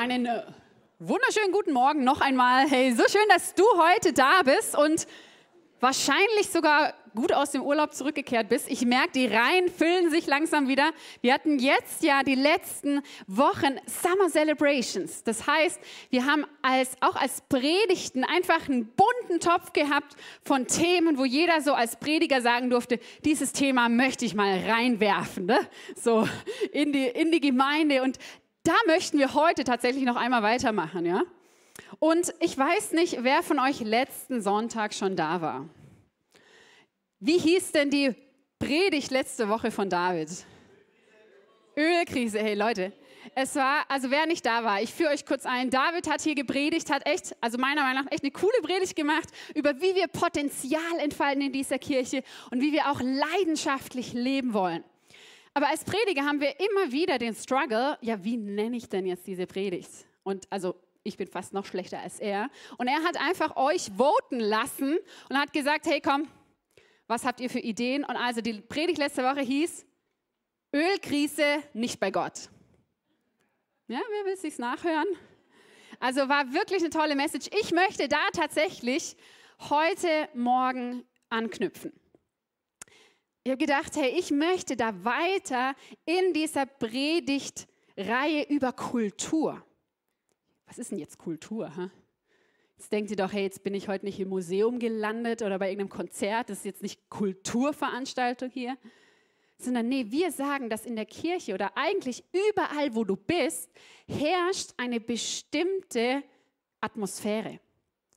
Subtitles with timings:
[0.00, 0.42] einen äh,
[0.98, 2.66] wunderschönen guten Morgen noch einmal.
[2.66, 5.06] Hey, so schön, dass du heute da bist und
[5.78, 8.70] wahrscheinlich sogar gut aus dem Urlaub zurückgekehrt bist.
[8.70, 10.90] Ich merke, die Reihen füllen sich langsam wieder.
[11.20, 15.24] Wir hatten jetzt ja die letzten Wochen Summer Celebrations.
[15.24, 15.80] Das heißt,
[16.10, 21.60] wir haben als, auch als Predigten einfach einen bunten Topf gehabt von Themen, wo jeder
[21.60, 25.58] so als Prediger sagen durfte, dieses Thema möchte ich mal reinwerfen, ne?
[25.96, 26.28] so
[26.72, 28.02] in die, in die Gemeinde.
[28.02, 28.18] Und
[28.62, 31.22] da möchten wir heute tatsächlich noch einmal weitermachen, ja?
[31.98, 35.68] Und ich weiß nicht, wer von euch letzten Sonntag schon da war.
[37.18, 38.14] Wie hieß denn die
[38.58, 40.28] Predigt letzte Woche von David?
[41.76, 42.92] Ölkrise, hey Leute.
[43.34, 45.70] Es war, also wer nicht da war, ich führe euch kurz ein.
[45.70, 49.28] David hat hier gepredigt, hat echt, also meiner Meinung nach echt eine coole Predigt gemacht
[49.54, 54.82] über wie wir Potenzial entfalten in dieser Kirche und wie wir auch leidenschaftlich leben wollen.
[55.54, 59.26] Aber als Prediger haben wir immer wieder den Struggle, ja, wie nenne ich denn jetzt
[59.26, 59.90] diese Predigt?
[60.22, 62.50] Und also ich bin fast noch schlechter als er.
[62.78, 64.98] Und er hat einfach euch voten lassen
[65.28, 66.28] und hat gesagt, hey komm,
[67.06, 68.04] was habt ihr für Ideen?
[68.04, 69.86] Und also die Predigt letzte Woche hieß,
[70.72, 72.48] Ölkrise nicht bei Gott.
[73.88, 75.08] Ja, wer will sich's nachhören?
[75.98, 77.48] Also war wirklich eine tolle Message.
[77.60, 79.16] Ich möchte da tatsächlich
[79.68, 81.99] heute Morgen anknüpfen.
[83.42, 85.74] Ich habe gedacht, hey, ich möchte da weiter
[86.04, 89.64] in dieser Predigtreihe über Kultur.
[90.66, 91.74] Was ist denn jetzt Kultur?
[91.74, 91.88] Huh?
[92.76, 95.70] Jetzt denkt ihr doch, hey, jetzt bin ich heute nicht im Museum gelandet oder bei
[95.70, 96.50] irgendeinem Konzert.
[96.50, 98.76] Das ist jetzt nicht Kulturveranstaltung hier.
[99.56, 103.70] Sondern nee, wir sagen, dass in der Kirche oder eigentlich überall, wo du bist,
[104.06, 106.22] herrscht eine bestimmte
[106.82, 107.58] Atmosphäre.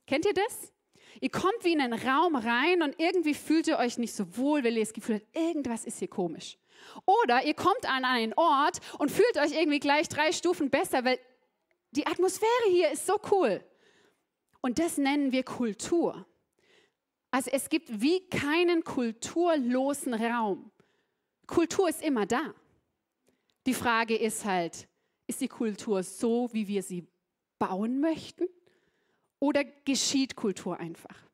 [0.06, 0.73] Kennt ihr das?
[1.20, 4.64] Ihr kommt wie in einen Raum rein und irgendwie fühlt ihr euch nicht so wohl,
[4.64, 6.58] weil ihr das Gefühl habt, irgendwas ist hier komisch.
[7.06, 11.18] Oder ihr kommt an einen Ort und fühlt euch irgendwie gleich drei Stufen besser, weil
[11.92, 13.62] die Atmosphäre hier ist so cool.
[14.60, 16.26] Und das nennen wir Kultur.
[17.30, 20.70] Also es gibt wie keinen kulturlosen Raum.
[21.46, 22.54] Kultur ist immer da.
[23.66, 24.88] Die Frage ist halt,
[25.26, 27.06] ist die Kultur so, wie wir sie
[27.58, 28.46] bauen möchten?
[29.44, 31.28] Oder geschieht Kultur einfach?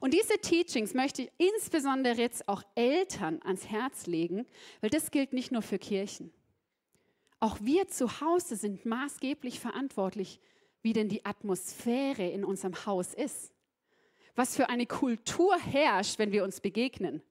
[0.00, 4.44] Und diese Teachings möchte ich insbesondere jetzt auch Eltern ans Herz legen,
[4.80, 6.32] weil das gilt nicht nur für Kirchen.
[7.38, 10.40] Auch wir zu Hause sind maßgeblich verantwortlich,
[10.82, 13.52] wie denn die Atmosphäre in unserem Haus ist.
[14.34, 17.22] Was für eine Kultur herrscht, wenn wir uns begegnen.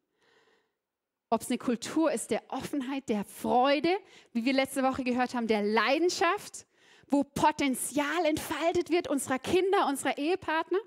[1.30, 3.94] Ob es eine Kultur ist der Offenheit, der Freude,
[4.32, 6.66] wie wir letzte Woche gehört haben, der Leidenschaft,
[7.12, 10.80] wo Potenzial entfaltet wird unserer Kinder, unserer Ehepartner.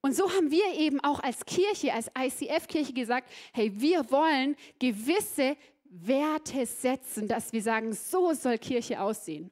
[0.00, 5.56] Und so haben wir eben auch als Kirche, als ICF-Kirche gesagt, hey, wir wollen gewisse
[5.84, 9.50] Werte setzen, dass wir sagen, so soll Kirche aussehen.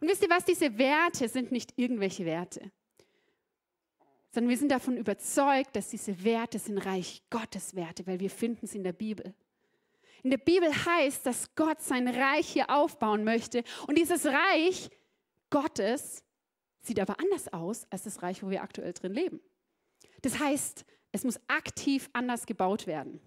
[0.00, 2.72] Und wisst ihr was, diese Werte sind nicht irgendwelche Werte,
[4.30, 8.64] sondern wir sind davon überzeugt, dass diese Werte sind Reich Gottes Werte, weil wir finden
[8.64, 9.34] es in der Bibel.
[10.22, 13.64] In der Bibel heißt, dass Gott sein Reich hier aufbauen möchte.
[13.86, 14.88] Und dieses Reich
[15.50, 16.24] Gottes
[16.80, 19.40] sieht aber anders aus als das Reich, wo wir aktuell drin leben.
[20.22, 23.20] Das heißt, es muss aktiv anders gebaut werden.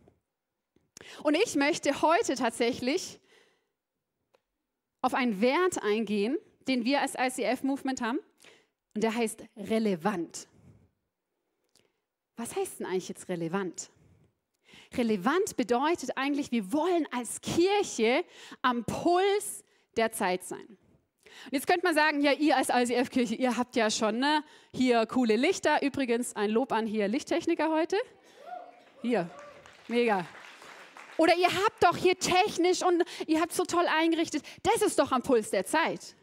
[1.23, 3.19] Und ich möchte heute tatsächlich
[5.01, 8.19] auf einen Wert eingehen, den wir als ICF-Movement haben.
[8.95, 10.47] Und der heißt relevant.
[12.37, 13.91] Was heißt denn eigentlich jetzt relevant?
[14.95, 18.23] Relevant bedeutet eigentlich, wir wollen als Kirche
[18.61, 19.63] am Puls
[19.97, 20.77] der Zeit sein.
[21.45, 24.43] Und jetzt könnte man sagen, ja, ihr als ICF-Kirche, ihr habt ja schon ne,
[24.73, 25.81] hier coole Lichter.
[25.81, 27.97] Übrigens ein Lob an hier Lichttechniker heute.
[29.01, 29.29] Hier,
[29.87, 30.25] mega.
[31.17, 34.43] Oder ihr habt doch hier technisch und ihr habt so toll eingerichtet.
[34.63, 36.15] Das ist doch am Puls der Zeit.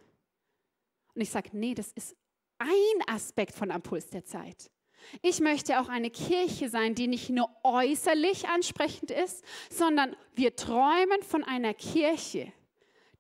[1.14, 2.16] Und ich sage, nee, das ist
[2.58, 2.68] ein
[3.06, 4.71] Aspekt von am Puls der Zeit.
[5.20, 11.22] Ich möchte auch eine Kirche sein, die nicht nur äußerlich ansprechend ist, sondern wir träumen
[11.22, 12.52] von einer Kirche,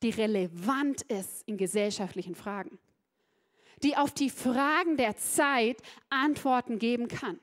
[0.02, 2.78] die relevant ist in gesellschaftlichen Fragen,
[3.82, 5.80] die auf die Fragen der Zeit
[6.10, 7.38] Antworten geben kann,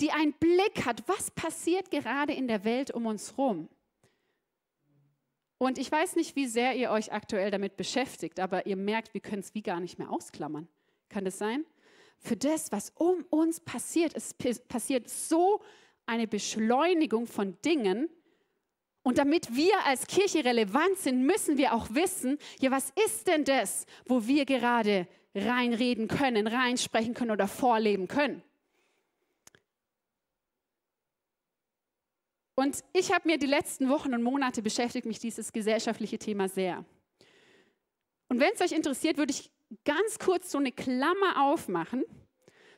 [0.00, 3.68] die einen Blick hat, was passiert gerade in der Welt um uns herum.
[5.58, 9.22] Und ich weiß nicht, wie sehr ihr euch aktuell damit beschäftigt, aber ihr merkt, wir
[9.22, 10.68] können es wie gar nicht mehr ausklammern.
[11.08, 11.64] Kann das sein?
[12.18, 14.14] Für das, was um uns passiert.
[14.14, 15.60] Es passiert so
[16.06, 18.08] eine Beschleunigung von Dingen.
[19.02, 23.44] Und damit wir als Kirche relevant sind, müssen wir auch wissen, ja, was ist denn
[23.44, 28.42] das, wo wir gerade reinreden können, reinsprechen können oder vorleben können.
[32.58, 36.84] Und ich habe mir die letzten Wochen und Monate beschäftigt mich dieses gesellschaftliche Thema sehr.
[38.28, 39.50] Und wenn es euch interessiert, würde ich
[39.84, 42.04] ganz kurz so eine Klammer aufmachen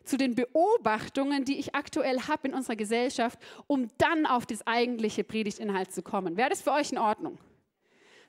[0.04, 5.22] zu den Beobachtungen, die ich aktuell habe in unserer Gesellschaft, um dann auf das eigentliche
[5.22, 6.36] Predigtinhalt zu kommen.
[6.36, 7.38] Wäre das für euch in Ordnung?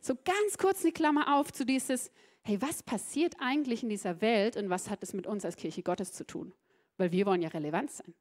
[0.02, 2.12] So ganz kurz eine Klammer auf zu dieses,
[2.42, 5.84] hey, was passiert eigentlich in dieser Welt und was hat es mit uns als Kirche
[5.84, 6.54] Gottes zu tun?
[6.98, 8.14] Weil wir wollen ja relevant sein.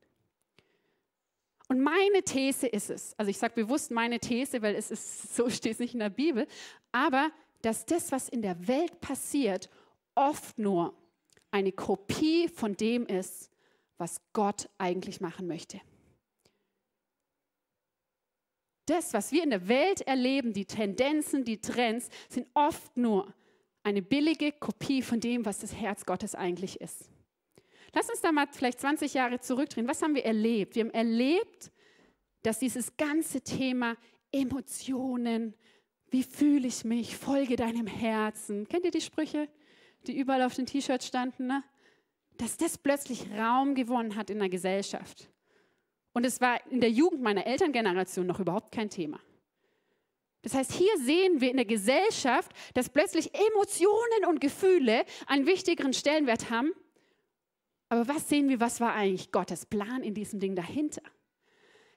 [1.69, 5.51] Und meine These ist es, also ich sage bewusst meine These, weil es ist, so
[5.51, 6.47] steht es nicht in der Bibel,
[6.93, 7.31] aber
[7.63, 9.69] dass das, was in der Welt passiert,
[10.19, 10.95] oft nur
[11.51, 13.51] eine Kopie von dem ist,
[13.97, 15.81] was Gott eigentlich machen möchte.
[18.87, 23.35] Das, was wir in der Welt erleben, die Tendenzen, die Trends, sind oft nur
[23.83, 27.11] eine billige Kopie von dem, was das Herz Gottes eigentlich ist.
[27.95, 29.89] Lass uns da mal vielleicht 20 Jahre zurückdrehen.
[29.89, 30.75] Was haben wir erlebt?
[30.75, 31.71] Wir haben erlebt,
[32.43, 33.97] dass dieses ganze Thema
[34.33, 35.55] Emotionen,
[36.11, 38.69] wie fühle ich mich, folge deinem Herzen.
[38.69, 39.49] Kennt ihr die Sprüche,
[40.09, 41.47] die überall auf den T-Shirts standen?
[41.47, 41.63] Ne?
[42.37, 45.31] Dass das plötzlich Raum gewonnen hat in der Gesellschaft.
[46.13, 49.21] Und es war in der Jugend meiner Elterngeneration noch überhaupt kein Thema.
[50.43, 55.93] Das heißt, hier sehen wir in der Gesellschaft, dass plötzlich Emotionen und Gefühle einen wichtigeren
[55.93, 56.73] Stellenwert haben.
[57.89, 61.03] Aber was sehen wir, was war eigentlich Gottes Plan in diesem Ding dahinter?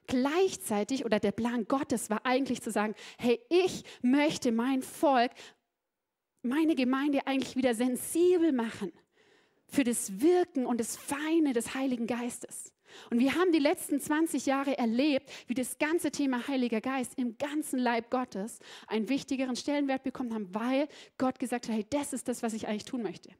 [0.06, 5.30] Gleichzeitig oder der Plan Gottes war eigentlich zu sagen, hey, ich möchte mein Volk,
[6.42, 8.92] meine Gemeinde eigentlich wieder sensibel machen
[9.66, 12.72] für das Wirken und das Feine des Heiligen Geistes.
[13.10, 17.38] Und wir haben die letzten 20 Jahre erlebt, wie das ganze Thema Heiliger Geist im
[17.38, 22.28] ganzen Leib Gottes einen wichtigeren Stellenwert bekommen haben, weil Gott gesagt hat, hey, das ist
[22.28, 23.30] das, was ich eigentlich tun möchte.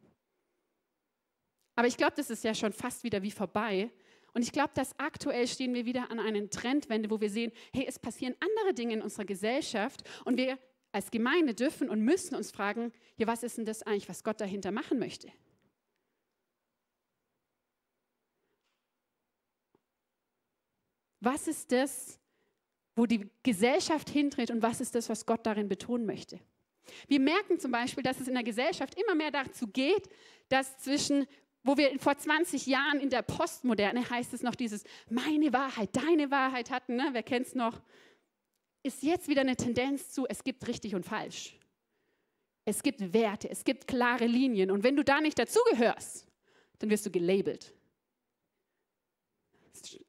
[1.74, 3.90] Aber ich glaube, das ist ja schon fast wieder wie vorbei.
[4.34, 7.84] Und ich glaube, dass aktuell stehen wir wieder an einer Trendwende, wo wir sehen, hey,
[7.86, 10.58] es passieren andere Dinge in unserer Gesellschaft und wir
[10.92, 14.40] als Gemeinde dürfen und müssen uns fragen, ja, was ist denn das eigentlich, was Gott
[14.40, 15.32] dahinter machen möchte?
[21.20, 22.18] Was ist das,
[22.94, 26.40] wo die Gesellschaft hindreht und was ist das, was Gott darin betonen möchte?
[27.06, 30.08] Wir merken zum Beispiel, dass es in der Gesellschaft immer mehr dazu geht,
[30.48, 31.26] dass zwischen,
[31.62, 36.30] wo wir vor 20 Jahren in der Postmoderne heißt es noch dieses meine Wahrheit, deine
[36.30, 37.10] Wahrheit hatten, ne?
[37.12, 37.80] wer kennt es noch,
[38.82, 41.58] ist jetzt wieder eine Tendenz zu, es gibt richtig und falsch.
[42.64, 46.26] Es gibt Werte, es gibt klare Linien und wenn du da nicht dazugehörst,
[46.78, 47.72] dann wirst du gelabelt.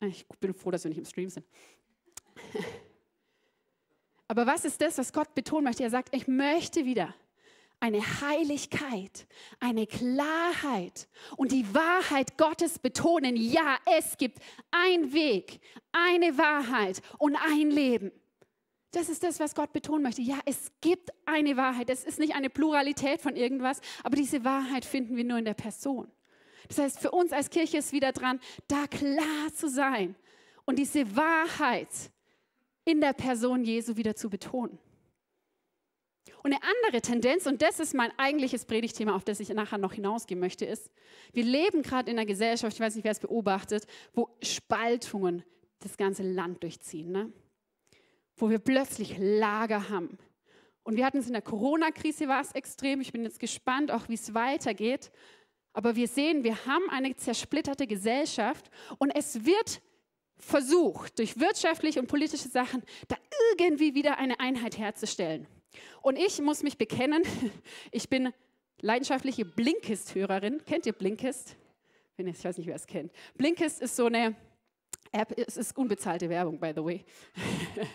[0.02, 1.46] Ich bin froh, dass wir nicht im Stream sind.
[4.28, 5.84] Aber was ist das, was Gott betonen möchte?
[5.84, 7.14] Er sagt, ich möchte wieder
[7.80, 9.28] eine Heiligkeit,
[9.60, 13.36] eine Klarheit und die Wahrheit Gottes betonen.
[13.36, 14.40] Ja, es gibt
[14.72, 15.60] ein Weg,
[15.92, 18.12] eine Wahrheit und ein Leben.
[18.94, 20.22] Das ist das, was Gott betonen möchte.
[20.22, 21.90] Ja, es gibt eine Wahrheit.
[21.90, 25.56] Es ist nicht eine Pluralität von irgendwas, aber diese Wahrheit finden wir nur in der
[25.56, 26.07] Person.
[26.68, 30.16] Das heißt, für uns als Kirche ist wieder dran, da klar zu sein
[30.66, 31.90] und diese Wahrheit
[32.86, 34.78] in der Person Jesu wieder zu betonen.
[36.44, 39.94] Und eine andere Tendenz, und das ist mein eigentliches Predigtthema, auf das ich nachher noch
[39.94, 40.92] hinausgehen möchte, ist,
[41.31, 45.44] wir leben gerade in einer Gesellschaft, ich weiß nicht, wer es beobachtet, wo Spaltungen
[45.79, 47.34] das ganze Land durchziehen, ne?
[48.36, 50.18] Wo wir plötzlich Lager haben.
[50.84, 53.00] Und wir hatten es in der Corona-Krise, war es extrem.
[53.02, 55.12] Ich bin jetzt gespannt, auch wie es weitergeht.
[55.72, 59.82] Aber wir sehen, wir haben eine zersplitterte Gesellschaft und es wird
[60.38, 63.16] versucht, durch wirtschaftliche und politische Sachen da
[63.58, 65.48] irgendwie wieder eine Einheit herzustellen.
[66.02, 67.24] Und ich muss mich bekennen,
[67.92, 68.34] ich bin
[68.82, 70.63] leidenschaftliche Blinkist-Hörerin.
[70.66, 71.56] Kennt ihr Blinkist?
[72.18, 73.12] Ich weiß nicht, wer es kennt.
[73.36, 74.36] Blinkist ist so eine
[75.13, 77.05] App, es ist unbezahlte Werbung, by the way.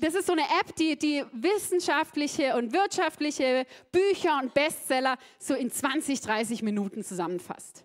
[0.00, 5.70] Das ist so eine App, die, die wissenschaftliche und wirtschaftliche Bücher und Bestseller so in
[5.70, 7.84] 20, 30 Minuten zusammenfasst.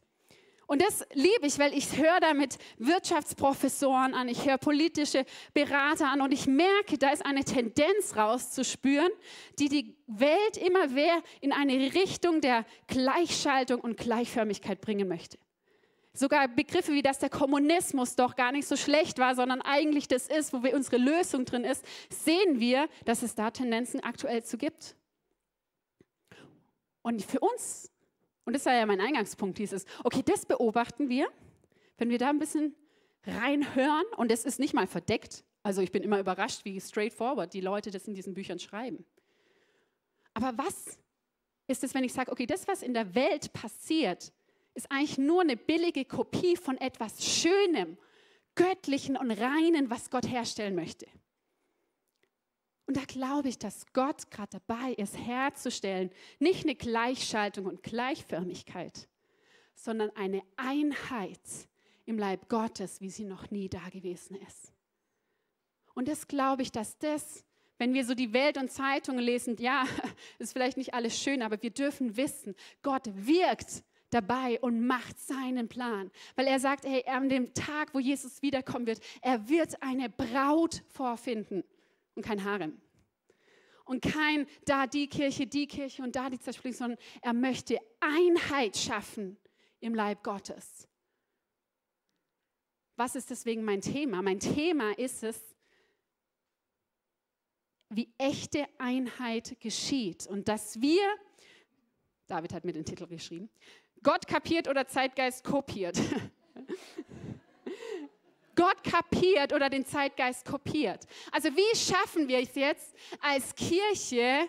[0.68, 6.22] Und das liebe ich, weil ich höre damit Wirtschaftsprofessoren an, ich höre politische Berater an
[6.22, 9.12] und ich merke, da ist eine Tendenz rauszuspüren,
[9.60, 15.38] die die Welt immer mehr in eine Richtung der Gleichschaltung und Gleichförmigkeit bringen möchte.
[16.16, 20.28] Sogar Begriffe wie, dass der Kommunismus doch gar nicht so schlecht war, sondern eigentlich das
[20.28, 24.58] ist, wo wir unsere Lösung drin ist, sehen wir, dass es da Tendenzen aktuell zu
[24.58, 24.96] gibt.
[27.02, 27.92] Und für uns,
[28.46, 31.28] und das war ja mein Eingangspunkt, hieß es, okay, das beobachten wir,
[31.98, 32.74] wenn wir da ein bisschen
[33.28, 35.44] reinhören und es ist nicht mal verdeckt.
[35.64, 39.06] Also ich bin immer überrascht, wie straightforward die Leute das in diesen Büchern schreiben.
[40.34, 40.98] Aber was
[41.68, 44.32] ist es, wenn ich sage, okay, das, was in der Welt passiert,
[44.76, 47.98] ist eigentlich nur eine billige Kopie von etwas Schönem,
[48.56, 51.08] Göttlichen und Reinen, was Gott herstellen möchte.
[52.86, 59.08] Und da glaube ich, dass Gott gerade dabei ist, herzustellen, nicht eine Gleichschaltung und Gleichförmigkeit,
[59.74, 61.40] sondern eine Einheit
[62.06, 64.72] im Leib Gottes, wie sie noch nie da gewesen ist.
[65.96, 67.44] Und das glaube ich, dass das,
[67.80, 69.86] wenn wir so die Welt und Zeitungen lesen, ja,
[70.40, 75.68] ist vielleicht nicht alles schön, aber wir dürfen wissen, Gott wirkt dabei und macht seinen
[75.68, 76.12] Plan.
[76.36, 80.84] Weil er sagt, hey, an dem Tag, wo Jesus wiederkommen wird, er wird eine Braut
[80.88, 81.64] vorfinden
[82.16, 82.82] und kein Harem.
[83.86, 88.76] Und kein da die Kirche, die Kirche und da die Zersplitterung, sondern er möchte Einheit
[88.78, 89.38] schaffen
[89.80, 90.88] im Leib Gottes.
[92.96, 94.22] Was ist deswegen mein Thema?
[94.22, 95.56] Mein Thema ist es,
[97.90, 101.04] wie echte Einheit geschieht und dass wir,
[102.28, 103.50] David hat mir den Titel geschrieben,
[104.06, 105.98] Gott kapiert oder Zeitgeist kopiert.
[108.56, 111.08] Gott kapiert oder den Zeitgeist kopiert.
[111.32, 114.48] Also wie schaffen wir es jetzt als Kirche,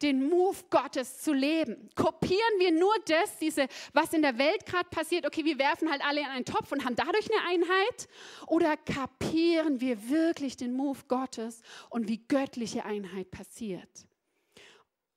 [0.00, 1.90] den Move Gottes zu leben?
[1.94, 5.26] Kopieren wir nur das, diese, was in der Welt gerade passiert?
[5.26, 8.08] Okay, wir werfen halt alle in einen Topf und haben dadurch eine Einheit?
[8.46, 11.60] Oder kapieren wir wirklich den Move Gottes
[11.90, 14.06] und wie göttliche Einheit passiert?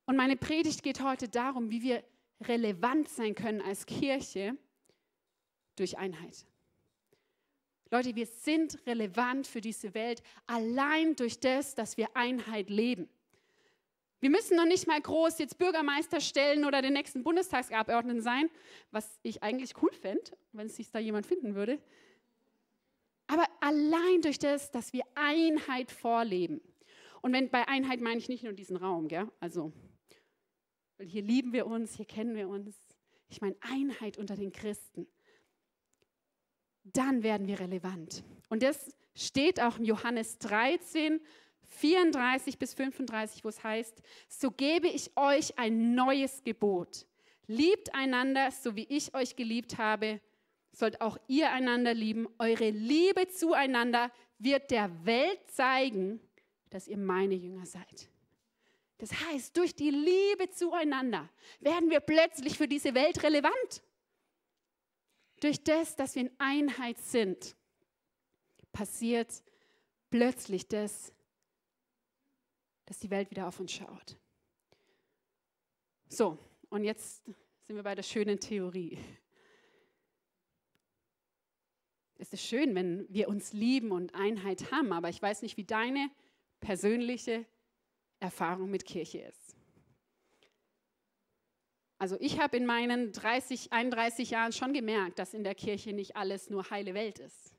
[0.05, 2.03] Und meine Predigt geht heute darum, wie wir
[2.41, 4.57] relevant sein können als Kirche
[5.75, 6.45] durch Einheit.
[7.91, 13.09] Leute, wir sind relevant für diese Welt allein durch das, dass wir Einheit leben.
[14.19, 18.49] Wir müssen noch nicht mal groß jetzt Bürgermeister stellen oder den nächsten Bundestagsabgeordneten sein,
[18.91, 21.79] was ich eigentlich cool fände, wenn sich da jemand finden würde.
[23.27, 26.61] Aber allein durch das, dass wir Einheit vorleben.
[27.21, 29.29] Und wenn bei Einheit meine ich nicht nur diesen Raum, gell?
[29.39, 29.71] also
[30.99, 32.75] weil hier lieben wir uns, hier kennen wir uns.
[33.29, 35.07] Ich meine Einheit unter den Christen
[36.83, 38.23] dann werden wir relevant.
[38.49, 41.19] Und das steht auch im Johannes 13,
[41.63, 47.05] 34 bis 35, wo es heißt, so gebe ich euch ein neues Gebot.
[47.47, 50.21] Liebt einander, so wie ich euch geliebt habe,
[50.71, 52.27] sollt auch ihr einander lieben.
[52.37, 56.19] Eure Liebe zueinander wird der Welt zeigen,
[56.69, 58.09] dass ihr meine Jünger seid.
[58.99, 61.29] Das heißt, durch die Liebe zueinander
[61.61, 63.81] werden wir plötzlich für diese Welt relevant.
[65.39, 67.55] Durch das, dass wir in Einheit sind,
[68.73, 69.41] passiert
[70.09, 71.13] plötzlich das,
[72.85, 74.17] dass die Welt wieder auf uns schaut.
[76.09, 76.37] So,
[76.69, 78.97] und jetzt sind wir bei der schönen Theorie.
[82.17, 85.63] Es ist schön, wenn wir uns lieben und Einheit haben, aber ich weiß nicht, wie
[85.63, 86.11] deine
[86.59, 87.45] persönliche
[88.19, 89.55] Erfahrung mit Kirche ist.
[91.97, 96.15] Also ich habe in meinen 30, 31 Jahren schon gemerkt, dass in der Kirche nicht
[96.15, 97.53] alles nur heile Welt ist,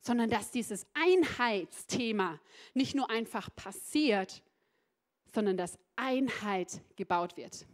[0.00, 2.40] sondern dass dieses Einheitsthema
[2.72, 4.42] nicht nur einfach passiert,
[5.34, 7.66] sondern dass Einheit gebaut wird.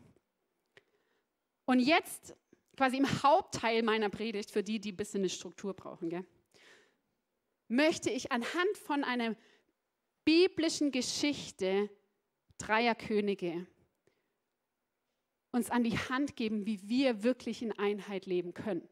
[1.66, 2.34] Und jetzt
[2.76, 6.24] quasi im Hauptteil meiner Predigt, für die, die ein bisschen eine Struktur brauchen, gell,
[7.68, 9.36] möchte ich anhand von einer
[10.24, 11.90] biblischen Geschichte
[12.58, 13.66] dreier Könige
[15.50, 18.86] uns an die Hand geben, wie wir wirklich in Einheit leben können.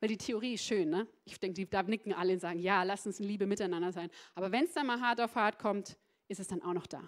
[0.00, 1.06] Weil die Theorie ist schön, ne?
[1.24, 4.10] Ich denke, da nicken alle und sagen, ja, lass uns in Liebe miteinander sein.
[4.34, 7.06] Aber wenn es dann mal hart auf hart kommt, ist es dann auch noch da.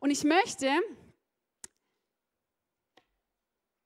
[0.00, 0.70] Und ich möchte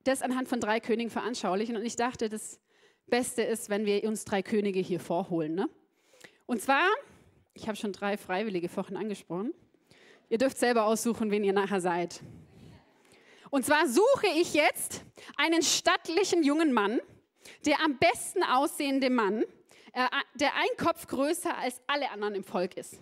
[0.05, 1.77] das anhand von drei Königen veranschaulichen.
[1.77, 2.61] Und ich dachte, das
[3.07, 5.55] Beste ist, wenn wir uns drei Könige hier vorholen.
[5.55, 5.69] Ne?
[6.47, 6.89] Und zwar,
[7.55, 9.53] ich habe schon drei Freiwillige vorhin angesprochen.
[10.29, 12.21] Ihr dürft selber aussuchen, wen ihr nachher seid.
[13.51, 15.03] Und zwar suche ich jetzt
[15.37, 17.01] einen stattlichen jungen Mann,
[17.65, 19.43] der am besten aussehende Mann,
[19.95, 23.01] äh, der ein Kopf größer als alle anderen im Volk ist.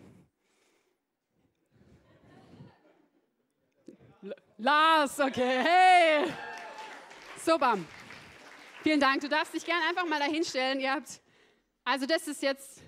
[4.58, 6.32] Lars, okay, hey.
[7.44, 7.78] Super.
[8.82, 9.20] Vielen Dank.
[9.20, 10.80] Du darfst dich gerne einfach mal dahinstellen.
[10.80, 11.20] Ihr habt,
[11.84, 12.82] also das ist jetzt,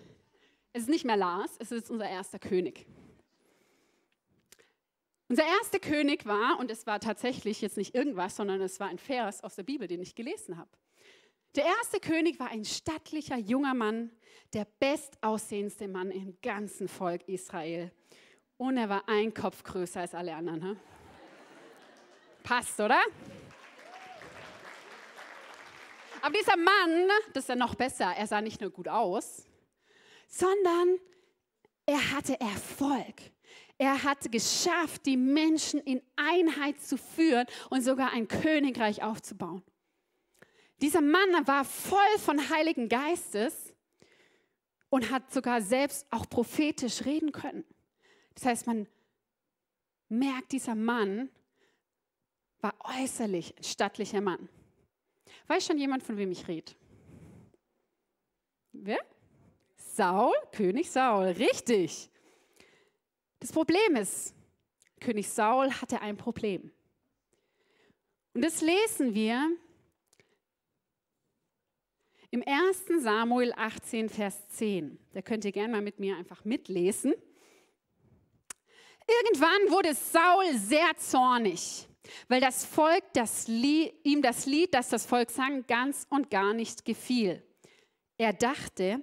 [0.72, 2.86] es ist nicht mehr Lars, es ist unser erster König.
[5.28, 8.98] Unser erster König war, und es war tatsächlich jetzt nicht irgendwas, sondern es war ein
[8.98, 10.70] Vers aus der Bibel, den ich gelesen habe.
[11.54, 14.10] Der erste König war ein stattlicher junger Mann,
[14.54, 17.92] der bestaussehendste Mann im ganzen Volk Israel.
[18.56, 20.62] Und er war ein Kopf größer als alle anderen.
[20.62, 20.76] He?
[22.42, 23.00] Passt, oder?
[26.22, 29.46] Aber dieser Mann, das ist ja noch besser, er sah nicht nur gut aus,
[30.26, 30.98] sondern
[31.86, 33.32] er hatte Erfolg.
[33.78, 39.62] Er hat geschafft, die Menschen in Einheit zu führen und sogar ein Königreich aufzubauen.
[40.80, 43.72] Dieser Mann war voll von Heiligen Geistes
[44.90, 47.64] und hat sogar selbst auch prophetisch reden können.
[48.34, 48.88] Das heißt, man
[50.08, 51.30] merkt, dieser Mann
[52.60, 54.48] war äußerlich ein stattlicher Mann.
[55.46, 56.72] Weiß schon jemand, von wem ich rede?
[58.72, 58.98] Wer?
[59.76, 62.10] Saul, König Saul, richtig.
[63.40, 64.34] Das Problem ist,
[65.00, 66.72] König Saul hatte ein Problem.
[68.34, 69.50] Und das lesen wir
[72.30, 73.02] im 1.
[73.02, 74.98] Samuel 18, Vers 10.
[75.12, 77.14] Da könnt ihr gerne mal mit mir einfach mitlesen.
[79.06, 81.88] Irgendwann wurde Saul sehr zornig,
[82.28, 86.84] weil das Volk das ihm das Lied, das das Volk sang, ganz und gar nicht
[86.84, 87.42] gefiel.
[88.18, 89.02] Er dachte,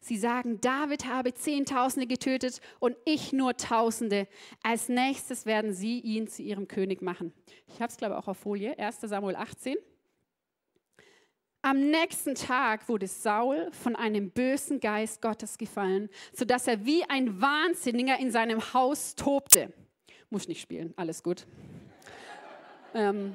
[0.00, 4.26] sie sagen, David habe Zehntausende getötet und ich nur Tausende.
[4.62, 7.32] Als nächstes werden sie ihn zu ihrem König machen.
[7.68, 9.76] Ich habe es, glaube ich, auch auf Folie, 1 Samuel 18.
[11.62, 17.42] Am nächsten Tag wurde Saul von einem bösen Geist Gottes gefallen, sodass er wie ein
[17.42, 19.70] Wahnsinniger in seinem Haus tobte.
[20.30, 21.46] Muss nicht spielen, alles gut.
[22.94, 23.34] ähm,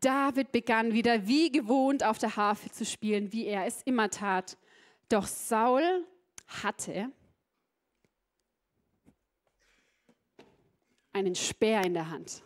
[0.00, 4.58] David begann wieder wie gewohnt auf der Harfe zu spielen, wie er es immer tat.
[5.10, 6.06] Doch Saul
[6.46, 7.12] hatte
[11.12, 12.42] einen Speer in der Hand.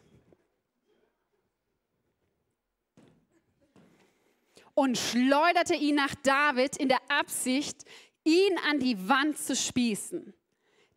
[4.75, 7.85] und schleuderte ihn nach David in der Absicht,
[8.25, 10.35] ihn an die Wand zu spießen.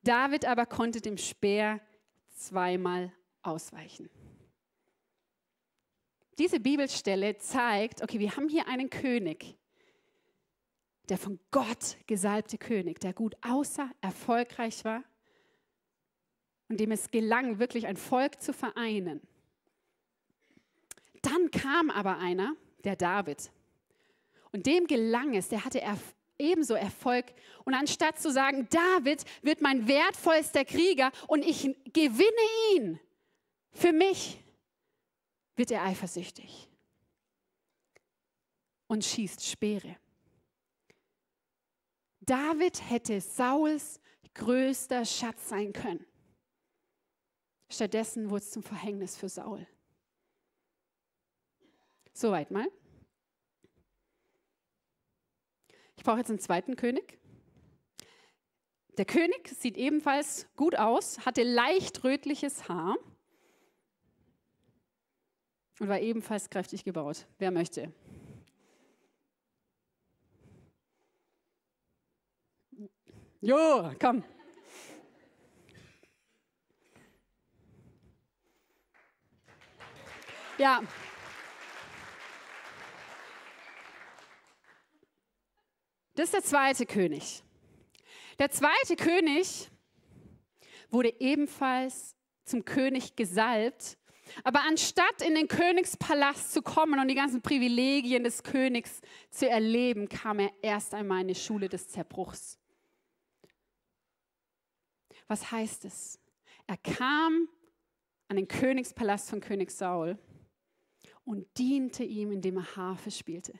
[0.03, 1.79] David aber konnte dem Speer
[2.35, 4.09] zweimal ausweichen.
[6.39, 9.57] Diese Bibelstelle zeigt, okay, wir haben hier einen König,
[11.09, 15.03] der von Gott gesalbte König, der gut aussah, erfolgreich war
[16.69, 19.21] und dem es gelang, wirklich ein Volk zu vereinen.
[21.21, 23.51] Dann kam aber einer, der David,
[24.51, 27.25] und dem gelang es, der hatte erf ebenso Erfolg.
[27.65, 32.99] Und anstatt zu sagen, David wird mein wertvollster Krieger und ich gewinne ihn
[33.71, 34.39] für mich,
[35.55, 36.69] wird er eifersüchtig
[38.87, 39.95] und schießt Speere.
[42.27, 43.99] David hätte Sauls
[44.33, 46.05] größter Schatz sein können.
[47.69, 49.65] Stattdessen wurde es zum Verhängnis für Saul.
[52.13, 52.67] Soweit mal.
[55.95, 57.17] Ich brauche jetzt einen zweiten König.
[58.97, 62.97] Der König sieht ebenfalls gut aus, hatte leicht rötliches Haar
[65.79, 67.27] und war ebenfalls kräftig gebaut.
[67.37, 67.93] Wer möchte?
[73.47, 74.25] Jo, komm.
[80.57, 80.81] Ja.
[86.15, 87.41] Das ist der zweite König.
[88.37, 89.69] Der zweite König
[90.89, 93.97] wurde ebenfalls zum König gesalbt.
[94.43, 100.09] Aber anstatt in den Königspalast zu kommen und die ganzen Privilegien des Königs zu erleben,
[100.09, 102.59] kam er erst einmal in die Schule des Zerbruchs.
[105.27, 106.19] Was heißt es?
[106.67, 107.47] Er kam
[108.27, 110.17] an den Königspalast von König Saul
[111.23, 113.53] und diente ihm, indem er Harfe spielte.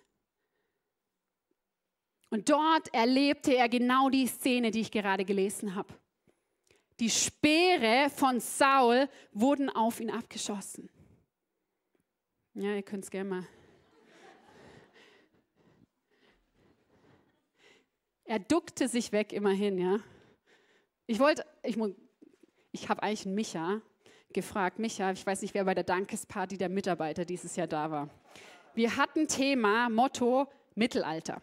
[2.29, 5.93] Und dort erlebte er genau die Szene, die ich gerade gelesen habe.
[6.99, 10.89] Die Speere von Saul wurden auf ihn abgeschossen.
[12.53, 13.47] Ja, ihr könnt es gerne mal.
[18.25, 19.99] Er duckte sich weg immerhin, ja.
[21.09, 21.77] Ich wollte, ich,
[22.73, 23.81] ich habe eigentlich einen Micha
[24.33, 24.77] gefragt.
[24.77, 28.09] Micha, ich weiß nicht, wer bei der Dankesparty der Mitarbeiter dieses Jahr da war.
[28.75, 31.41] Wir hatten Thema, Motto Mittelalter.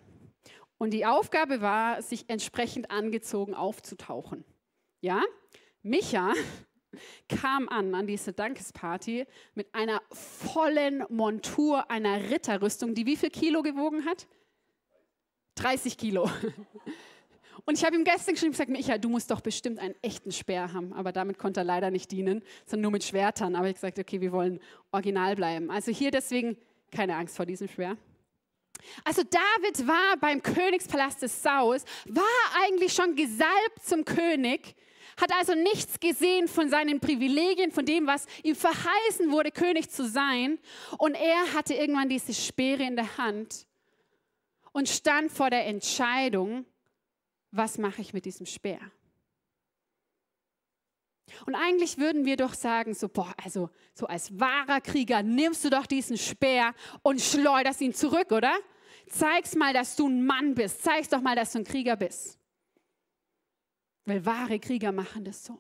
[0.76, 4.44] Und die Aufgabe war, sich entsprechend angezogen aufzutauchen.
[5.00, 5.22] Ja,
[5.82, 6.34] Micha
[7.28, 13.62] kam an an diese Dankesparty mit einer vollen Montur einer Ritterrüstung, die wie viel Kilo
[13.62, 14.26] gewogen hat?
[15.54, 16.30] 30 Kilo.
[17.66, 20.72] Und ich habe ihm gestern geschrieben gesagt, Micha, du musst doch bestimmt einen echten Speer
[20.72, 20.92] haben.
[20.92, 23.56] Aber damit konnte er leider nicht dienen, sondern nur mit Schwertern.
[23.56, 24.60] Aber ich gesagt, okay, wir wollen
[24.92, 25.70] original bleiben.
[25.70, 26.58] Also hier deswegen
[26.90, 27.96] keine Angst vor diesem Speer.
[29.04, 32.24] Also David war beim Königspalast des Sauls, war
[32.62, 34.74] eigentlich schon gesalbt zum König,
[35.16, 40.06] hat also nichts gesehen von seinen Privilegien, von dem, was ihm verheißen wurde, König zu
[40.06, 40.58] sein.
[40.98, 43.66] Und er hatte irgendwann diese Speere in der Hand
[44.72, 46.66] und stand vor der Entscheidung,
[47.56, 48.80] was mache ich mit diesem Speer?
[51.46, 55.70] Und eigentlich würden wir doch sagen, so, boah, also so als wahrer Krieger nimmst du
[55.70, 58.54] doch diesen Speer und schleuderst ihn zurück, oder?
[59.08, 60.82] Zeig's mal, dass du ein Mann bist.
[60.82, 62.38] Zeig's doch mal, dass du ein Krieger bist.
[64.04, 65.58] Weil wahre Krieger machen das so.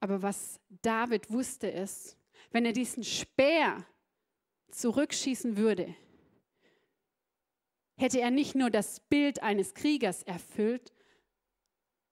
[0.00, 2.16] Aber was David wusste ist,
[2.50, 3.86] wenn er diesen Speer
[4.70, 5.94] zurückschießen würde,
[7.96, 10.92] hätte er nicht nur das Bild eines Kriegers erfüllt,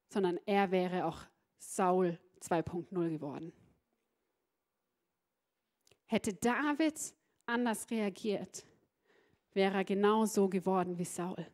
[0.09, 1.23] sondern er wäre auch
[1.59, 3.53] Saul 2.0 geworden.
[6.07, 7.15] Hätte David
[7.47, 8.65] anders reagiert,
[9.53, 11.47] wäre er genau so geworden wie Saul.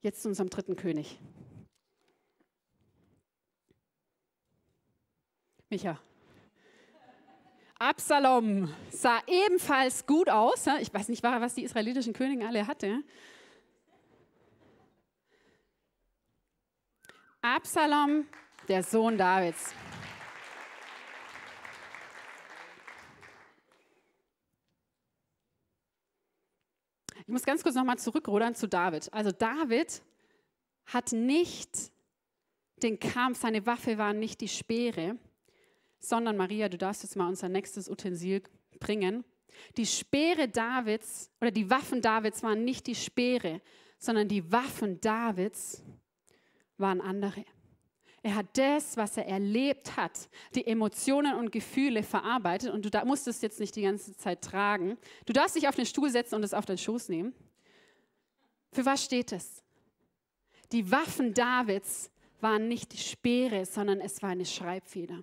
[0.00, 1.18] Jetzt zu unserem dritten König.
[5.70, 5.98] Micha.
[7.82, 10.68] Absalom sah ebenfalls gut aus.
[10.80, 13.02] Ich weiß nicht, was die israelitischen Könige alle hatten.
[17.40, 18.28] Absalom,
[18.68, 19.74] der Sohn Davids.
[27.18, 29.12] Ich muss ganz kurz nochmal zurückrudern zu David.
[29.12, 30.02] Also David
[30.86, 31.90] hat nicht
[32.76, 35.18] den Kampf, seine Waffe waren nicht die Speere,
[36.02, 38.42] sondern Maria, du darfst jetzt mal unser nächstes Utensil
[38.80, 39.24] bringen.
[39.76, 43.60] Die Speere Davids oder die Waffen Davids waren nicht die Speere,
[43.98, 45.82] sondern die Waffen Davids
[46.76, 47.44] waren andere.
[48.24, 53.26] Er hat das, was er erlebt hat, die Emotionen und Gefühle verarbeitet und du musst
[53.26, 54.96] es jetzt nicht die ganze Zeit tragen.
[55.26, 57.34] Du darfst dich auf den Stuhl setzen und es auf den Schoß nehmen.
[58.72, 59.62] Für was steht es?
[60.70, 62.10] Die Waffen Davids
[62.40, 65.22] waren nicht die Speere, sondern es war eine Schreibfeder.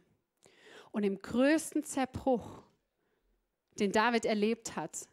[0.99, 2.61] Und im größten Zerbruch,
[3.79, 5.07] den David erlebt hat,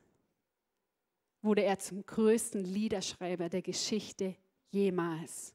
[1.43, 4.35] wurde er zum größten Liederschreiber der Geschichte
[4.73, 5.55] jemals.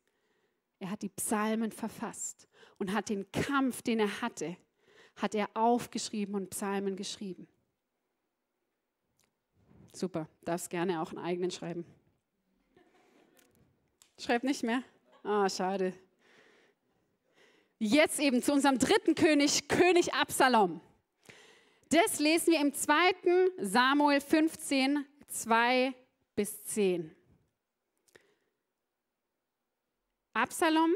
[0.80, 4.56] Er hat die Psalmen verfasst und hat den Kampf, den er hatte,
[5.18, 7.46] hat er aufgeschrieben und Psalmen geschrieben.
[9.92, 11.84] Super, darfst gerne auch einen eigenen schreiben.
[14.18, 14.82] Schreib nicht mehr?
[15.24, 15.94] Ah, oh, schade.
[17.84, 20.82] Jetzt eben zu unserem dritten König, König Absalom.
[21.90, 22.94] Das lesen wir im 2.
[23.58, 25.92] Samuel 15, 2
[26.36, 27.10] bis 10.
[30.34, 30.92] Absalom,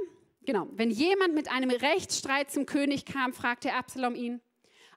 [0.45, 4.39] genau, wenn jemand mit einem Rechtsstreit zum König kam, fragte Absalom ihn,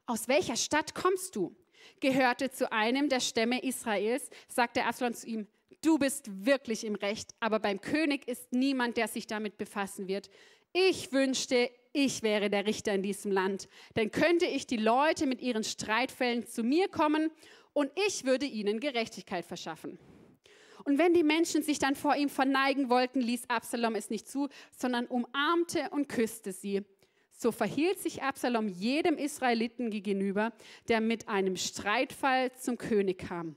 [0.05, 1.57] aus welcher Stadt kommst du?
[2.01, 5.49] Gehörte zu einem der Stämme Israels, sagte Absalom zu ihm,
[5.83, 10.31] du bist wirklich im Recht, aber beim König ist niemand, der sich damit befassen wird.
[10.73, 15.41] Ich wünschte, ich wäre der Richter in diesem Land, dann könnte ich die Leute mit
[15.41, 17.31] ihren Streitfällen zu mir kommen
[17.73, 19.99] und ich würde ihnen Gerechtigkeit verschaffen.
[20.85, 24.49] Und wenn die Menschen sich dann vor ihm verneigen wollten, ließ Absalom es nicht zu,
[24.77, 26.83] sondern umarmte und küsste sie.
[27.31, 30.53] So verhielt sich Absalom jedem Israeliten gegenüber,
[30.89, 33.57] der mit einem Streitfall zum König kam.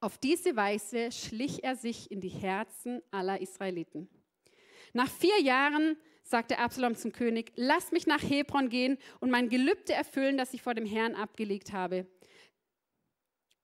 [0.00, 4.08] Auf diese Weise schlich er sich in die Herzen aller Israeliten.
[4.92, 9.94] Nach vier Jahren sagte Absalom zum König, lass mich nach Hebron gehen und mein Gelübde
[9.94, 12.06] erfüllen, das ich vor dem Herrn abgelegt habe.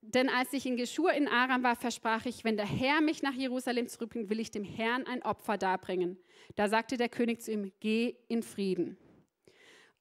[0.01, 3.33] Denn als ich in Geschur in Aram war, versprach ich, wenn der Herr mich nach
[3.33, 6.19] Jerusalem zurückbringt, will ich dem Herrn ein Opfer darbringen.
[6.57, 8.99] Da sagte der König zu ihm, geh in Frieden.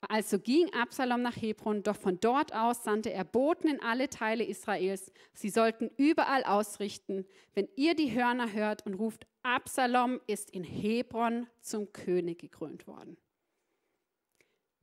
[0.10, 4.44] Also ging Absalom nach Hebron, doch von dort aus sandte er Boten in alle Teile
[4.44, 5.12] Israels.
[5.34, 11.48] Sie sollten überall ausrichten, wenn ihr die Hörner hört und ruft, Absalom ist in Hebron
[11.62, 13.18] zum König gekrönt worden.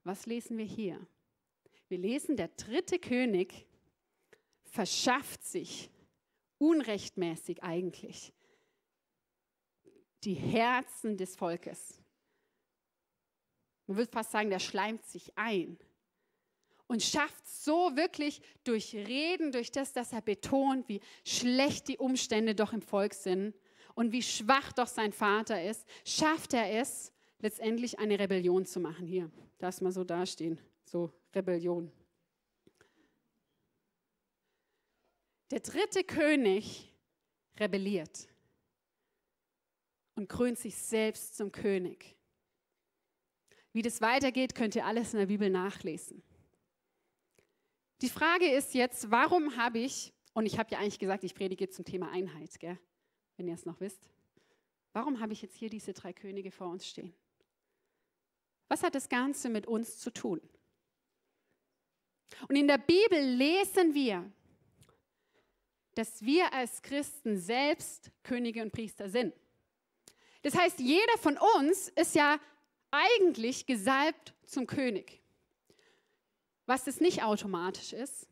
[0.05, 1.07] Was lesen wir hier?
[1.89, 3.67] Wir lesen, der dritte König
[4.65, 5.91] verschafft sich
[6.59, 8.33] unrechtmäßig eigentlich
[10.25, 12.00] die Herzen des Volkes.
[13.91, 15.77] Man würde fast sagen, der schleimt sich ein
[16.87, 22.55] und schafft so wirklich durch Reden, durch das, dass er betont, wie schlecht die Umstände
[22.55, 23.53] doch im Volk sind
[23.97, 29.09] und wie schwach doch sein Vater ist, schafft er es, letztendlich eine Rebellion zu machen.
[29.09, 31.91] Hier, lass mal so dastehen, so Rebellion.
[35.51, 36.95] Der dritte König
[37.59, 38.29] rebelliert
[40.15, 42.20] und krönt sich selbst zum König.
[43.73, 46.23] Wie das weitergeht, könnt ihr alles in der Bibel nachlesen.
[48.03, 51.69] Die Frage ist jetzt, warum habe ich, und ich habe ja eigentlich gesagt, ich predige
[51.69, 52.79] zum Thema Einheit, gell?
[53.37, 54.11] wenn ihr es noch wisst.
[54.93, 57.15] Warum habe ich jetzt hier diese drei Könige vor uns stehen?
[58.69, 60.41] Was hat das Ganze mit uns zu tun?
[62.49, 64.31] Und in der Bibel lesen wir,
[65.95, 69.35] dass wir als Christen selbst Könige und Priester sind.
[70.43, 72.41] Das heißt, jeder von uns ist ja
[72.91, 75.21] eigentlich gesalbt zum König.
[76.67, 78.29] Was es nicht automatisch ist,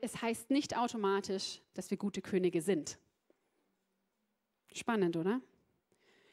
[0.00, 2.98] es heißt nicht automatisch, dass wir gute Könige sind.
[4.72, 5.40] Spannend, oder?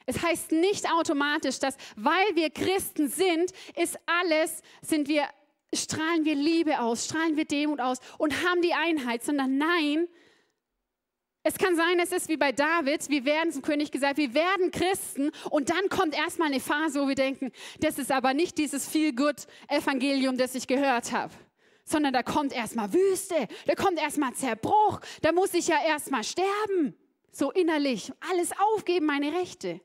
[0.06, 5.28] Es heißt nicht automatisch, dass weil wir Christen sind, ist alles, sind wir,
[5.74, 10.08] strahlen wir Liebe aus, strahlen wir Demut aus und haben die Einheit, sondern nein,
[11.48, 14.72] es kann sein, es ist wie bei David, wir werden zum König gesagt, wir werden
[14.72, 15.30] Christen.
[15.52, 20.38] Und dann kommt erstmal eine Phase, wo wir denken, das ist aber nicht dieses Feel-Good-Evangelium,
[20.38, 21.32] das ich gehört habe,
[21.84, 26.96] sondern da kommt erstmal Wüste, da kommt erstmal Zerbruch, da muss ich ja erstmal sterben,
[27.32, 29.82] so innerlich, alles aufgeben, meine Rechte.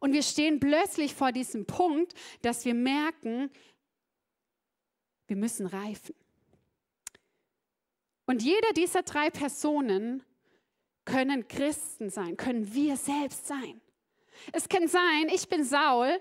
[0.00, 3.50] Und wir stehen plötzlich vor diesem Punkt, dass wir merken,
[5.26, 6.14] wir müssen reifen.
[8.24, 10.24] Und jeder dieser drei Personen
[11.08, 13.80] können Christen sein, können wir selbst sein.
[14.52, 16.20] Es kann sein, ich bin Saul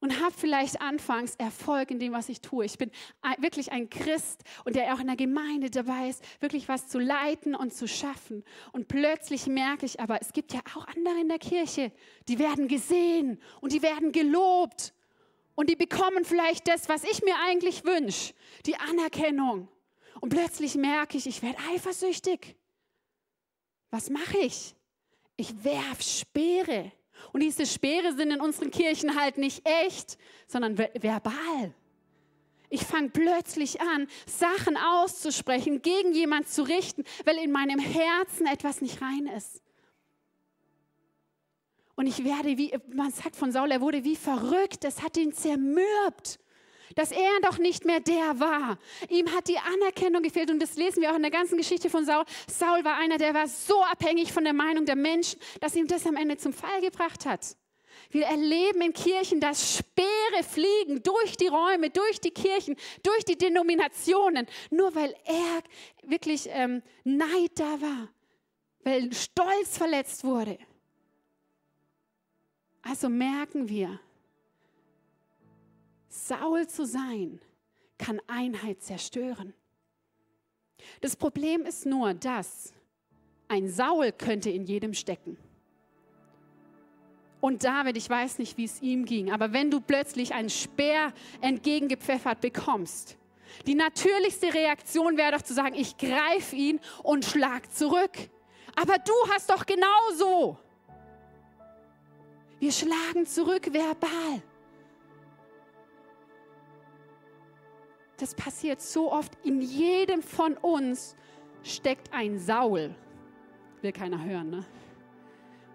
[0.00, 2.64] und habe vielleicht anfangs Erfolg in dem, was ich tue.
[2.64, 2.90] Ich bin
[3.38, 7.54] wirklich ein Christ und der auch in der Gemeinde dabei ist, wirklich was zu leiten
[7.54, 8.42] und zu schaffen.
[8.72, 11.92] Und plötzlich merke ich aber, es gibt ja auch andere in der Kirche,
[12.26, 14.94] die werden gesehen und die werden gelobt
[15.54, 18.34] und die bekommen vielleicht das, was ich mir eigentlich wünsche,
[18.66, 19.68] die Anerkennung.
[20.20, 22.56] Und plötzlich merke ich, ich werde eifersüchtig.
[23.94, 24.74] Was mache ich?
[25.36, 26.90] Ich werf Speere.
[27.32, 31.72] Und diese Speere sind in unseren Kirchen halt nicht echt, sondern verbal.
[32.70, 38.80] Ich fange plötzlich an, Sachen auszusprechen, gegen jemand zu richten, weil in meinem Herzen etwas
[38.80, 39.62] nicht rein ist.
[41.94, 45.32] Und ich werde, wie man sagt von Saul, er wurde wie verrückt, es hat ihn
[45.32, 46.40] zermürbt
[46.94, 48.78] dass er doch nicht mehr der war.
[49.08, 52.04] Ihm hat die Anerkennung gefehlt und das lesen wir auch in der ganzen Geschichte von
[52.04, 52.24] Saul.
[52.46, 56.06] Saul war einer, der war so abhängig von der Meinung der Menschen, dass ihm das
[56.06, 57.56] am Ende zum Fall gebracht hat.
[58.10, 63.36] Wir erleben in Kirchen, dass Speere fliegen durch die Räume, durch die Kirchen, durch die
[63.36, 65.62] Denominationen, nur weil er
[66.08, 68.08] wirklich ähm, Neid da war,
[68.80, 70.58] weil Stolz verletzt wurde.
[72.82, 73.98] Also merken wir,
[76.14, 77.40] Saul zu sein,
[77.98, 79.52] kann Einheit zerstören.
[81.00, 82.72] Das Problem ist nur, dass
[83.48, 85.36] ein Saul könnte in jedem stecken.
[87.40, 91.12] Und David, ich weiß nicht, wie es ihm ging, aber wenn du plötzlich einen Speer
[91.40, 93.18] entgegengepfeffert bekommst,
[93.66, 98.12] die natürlichste Reaktion wäre doch zu sagen, ich greife ihn und schlag zurück.
[98.76, 100.58] Aber du hast doch genauso.
[102.58, 104.42] Wir schlagen zurück verbal.
[108.18, 109.32] Das passiert so oft.
[109.44, 111.16] In jedem von uns
[111.62, 112.94] steckt ein Saul.
[113.82, 114.64] Will keiner hören, ne?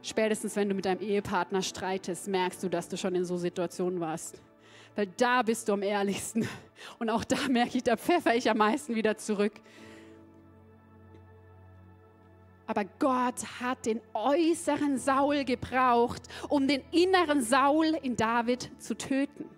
[0.02, 3.99] Spätestens, wenn du mit deinem Ehepartner streitest, merkst du, dass du schon in so Situationen
[3.99, 4.41] warst.
[4.95, 6.47] Weil da bist du am ehrlichsten.
[6.99, 9.54] Und auch da merke ich, da pfeffer ich am meisten wieder zurück.
[12.65, 19.49] Aber Gott hat den äußeren Saul gebraucht, um den inneren Saul in David zu töten.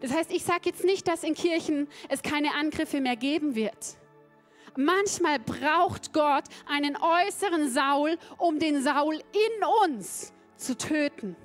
[0.00, 3.96] Das heißt, ich sage jetzt nicht, dass in Kirchen es keine Angriffe mehr geben wird.
[4.76, 11.36] Manchmal braucht Gott einen äußeren Saul, um den Saul in uns zu töten.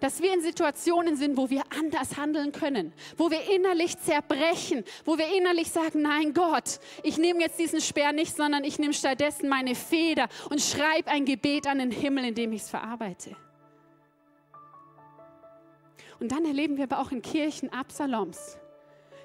[0.00, 5.16] Dass wir in Situationen sind, wo wir anders handeln können, wo wir innerlich zerbrechen, wo
[5.16, 9.48] wir innerlich sagen, nein Gott, ich nehme jetzt diesen Speer nicht, sondern ich nehme stattdessen
[9.48, 13.36] meine Feder und schreibe ein Gebet an den Himmel, indem ich es verarbeite.
[16.22, 18.56] Und dann erleben wir aber auch in Kirchen Absaloms,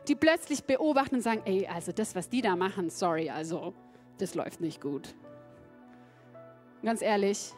[0.08, 3.76] die plötzlich beobachten und sagen, ey, also das, was die da machen, sorry, also
[4.18, 5.14] das läuft nicht gut.
[6.82, 7.52] ganz ehrlich,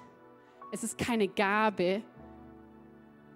[0.74, 2.02] es ist keine Gabe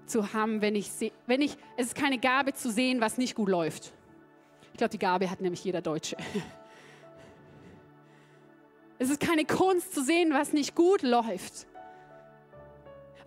[0.05, 0.89] zu haben, wenn ich,
[1.25, 3.93] wenn ich, es ist keine Gabe zu sehen, was nicht gut läuft.
[4.73, 6.17] Ich glaube, die Gabe hat nämlich jeder Deutsche.
[8.99, 11.65] Es ist keine Kunst zu sehen, was nicht gut läuft.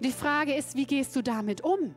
[0.01, 1.95] die Frage ist, wie gehst du damit um?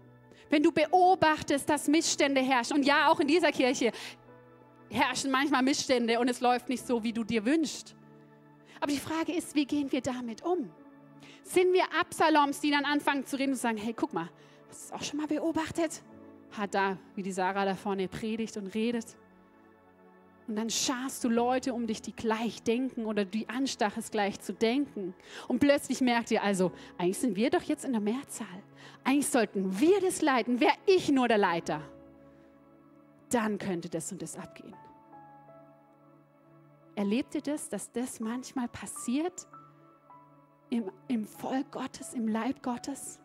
[0.49, 2.77] Wenn du beobachtest, dass Missstände herrschen.
[2.77, 3.91] Und ja, auch in dieser Kirche
[4.89, 7.95] herrschen manchmal Missstände und es läuft nicht so, wie du dir wünschst.
[8.79, 10.69] Aber die Frage ist, wie gehen wir damit um?
[11.43, 14.29] Sind wir Absaloms, die dann anfangen zu reden und sagen, hey, guck mal,
[14.69, 16.01] hast du es auch schon mal beobachtet?
[16.51, 19.17] Hat da, wie die Sarah da vorne predigt und redet.
[20.49, 24.51] Und dann scharst du Leute um dich, die gleich denken oder die anstachest, gleich zu
[24.51, 25.13] denken.
[25.47, 28.47] Und plötzlich merkt ihr also, eigentlich sind wir doch jetzt in der Mehrzahl.
[29.03, 30.59] Eigentlich sollten wir das leiten.
[30.59, 31.83] Wäre ich nur der Leiter,
[33.29, 34.73] dann könnte das und das abgehen.
[36.95, 39.47] Erlebt ihr das, dass das manchmal passiert
[40.71, 43.19] im, im Volk Gottes, im Leib Gottes?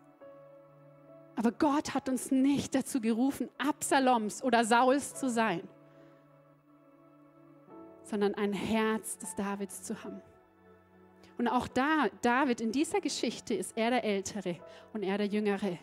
[1.36, 5.66] Aber Gott hat uns nicht dazu gerufen, Absaloms oder Sauls zu sein
[8.04, 10.22] sondern ein Herz des Davids zu haben.
[11.36, 14.56] Und auch da, David, in dieser Geschichte ist er der Ältere
[14.92, 15.78] und er der Jüngere.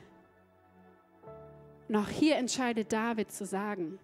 [1.89, 3.99] Und auch hier entscheidet David zu sagen,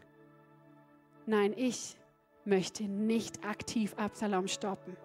[1.26, 1.96] nein, ich
[2.44, 4.98] möchte nicht aktiv Absalom stoppen.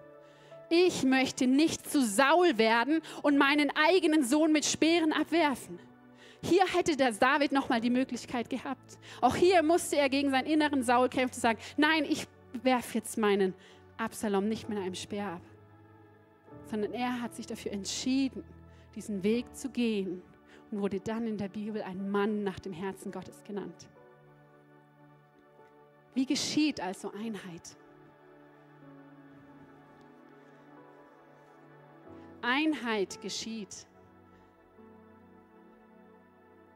[0.69, 5.79] Ich möchte nicht zu Saul werden und meinen eigenen Sohn mit Speeren abwerfen.
[6.43, 8.99] Hier hätte der David nochmal die Möglichkeit gehabt.
[9.21, 12.27] Auch hier musste er gegen seinen inneren Saul kämpfen und sagen, nein, ich
[12.63, 13.55] werfe jetzt meinen
[13.97, 15.43] Absalom nicht mit einem Speer ab.
[16.67, 18.45] Sondern er hat sich dafür entschieden,
[18.95, 20.23] diesen Weg zu gehen
[20.71, 23.89] und wurde dann in der Bibel ein Mann nach dem Herzen Gottes genannt.
[26.15, 27.77] Wie geschieht also Einheit?
[32.43, 33.87] Einheit geschieht,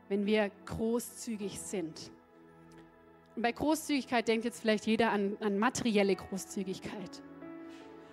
[0.08, 2.12] wenn wir großzügig sind.
[3.36, 7.22] Und bei Großzügigkeit denkt jetzt vielleicht jeder an, an materielle Großzügigkeit.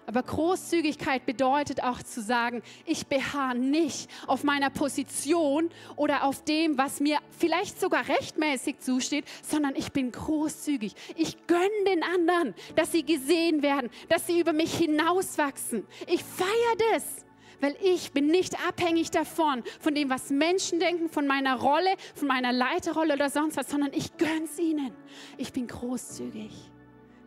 [0.05, 6.77] Aber Großzügigkeit bedeutet auch zu sagen, ich beharre nicht auf meiner Position oder auf dem,
[6.77, 10.93] was mir vielleicht sogar rechtmäßig zusteht, sondern ich bin großzügig.
[11.15, 15.87] Ich gönne den anderen, dass sie gesehen werden, dass sie über mich hinauswachsen.
[16.07, 17.25] Ich feiere das
[17.61, 22.27] weil ich bin nicht abhängig davon, von dem, was Menschen denken, von meiner Rolle, von
[22.27, 24.91] meiner Leiterrolle oder sonst was, sondern ich gönne es ihnen.
[25.37, 26.51] Ich bin großzügig.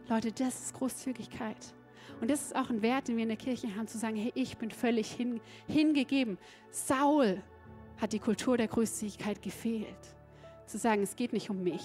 [0.08, 1.56] Leute, das ist Großzügigkeit.
[2.20, 4.32] Und das ist auch ein Wert, den wir in der Kirche haben, zu sagen, hey,
[4.34, 6.38] ich bin völlig hin, hingegeben.
[6.70, 7.42] Saul
[8.00, 10.16] hat die Kultur der Großzügigkeit gefehlt.
[10.66, 11.82] Zu sagen, es geht nicht um mich,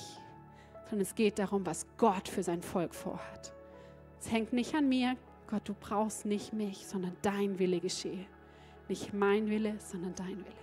[0.90, 3.54] sondern es geht darum, was Gott für sein Volk vorhat.
[4.20, 5.18] Es hängt nicht an mir,
[5.52, 8.26] Gott, du brauchst nicht mich, sondern dein Wille geschehe.
[8.88, 10.62] Nicht mein Wille, sondern dein Wille.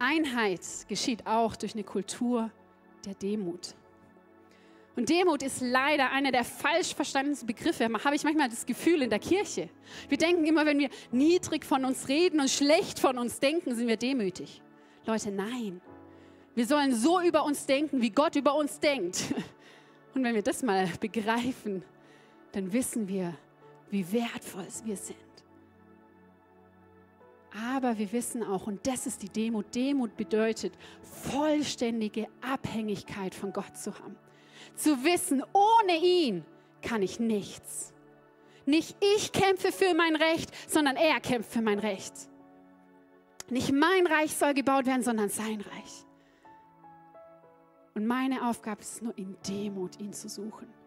[0.00, 2.50] Einheit geschieht auch durch eine Kultur
[3.04, 3.76] der Demut.
[4.96, 9.10] Und Demut ist leider einer der falsch verstandenen Begriffe, habe ich manchmal das Gefühl in
[9.10, 9.68] der Kirche.
[10.08, 13.86] Wir denken immer, wenn wir niedrig von uns reden und schlecht von uns denken, sind
[13.86, 14.62] wir demütig.
[15.04, 15.80] Leute, nein.
[16.56, 19.32] Wir sollen so über uns denken, wie Gott über uns denkt.
[20.14, 21.84] Und wenn wir das mal begreifen,
[22.56, 23.34] dann wissen wir,
[23.90, 25.18] wie wertvoll wir sind.
[27.70, 33.76] Aber wir wissen auch, und das ist die Demut, Demut bedeutet vollständige Abhängigkeit von Gott
[33.76, 34.16] zu haben.
[34.74, 36.46] Zu wissen, ohne ihn
[36.80, 37.92] kann ich nichts.
[38.64, 42.14] Nicht ich kämpfe für mein Recht, sondern er kämpft für mein Recht.
[43.50, 46.06] Nicht mein Reich soll gebaut werden, sondern sein Reich.
[47.94, 50.85] Und meine Aufgabe ist nur in Demut, ihn zu suchen.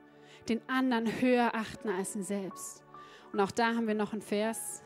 [0.49, 2.83] Den anderen höher achten als ihn selbst.
[3.31, 4.81] Und auch da haben wir noch einen Vers.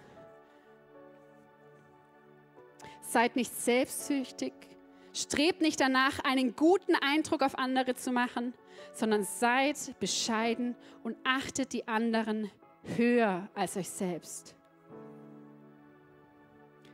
[3.02, 4.54] Seid nicht selbstsüchtig,
[5.13, 8.54] strebt nicht danach, einen guten Eindruck auf andere zu machen,
[8.91, 12.52] sondern seid bescheiden und achtet die anderen
[12.97, 14.56] höher als euch selbst.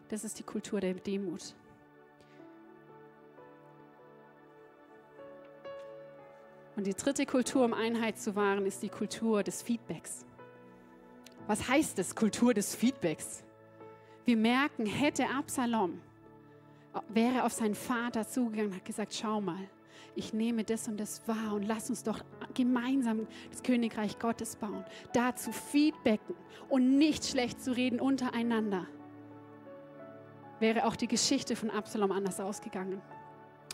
[0.10, 1.56] Das ist die Kultur der Demut.
[6.80, 10.26] Und die dritte Kultur, um Einheit zu wahren, ist die Kultur des Feedbacks.
[11.46, 13.44] Was heißt das, Kultur des Feedbacks?
[14.24, 16.00] Wir merken, hätte Absalom
[17.10, 19.60] wäre auf seinen Vater zugegangen und hat gesagt, schau mal,
[20.16, 22.22] ich nehme das und das wahr und lass uns doch
[22.54, 24.86] gemeinsam das Königreich Gottes bauen.
[25.12, 26.34] Dazu feedbacken
[26.70, 28.88] und nicht schlecht zu reden untereinander.
[30.62, 33.02] Wäre auch die Geschichte von Absalom anders ausgegangen.